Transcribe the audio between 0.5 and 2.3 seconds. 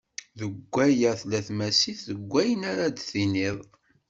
waya tella tmasit deg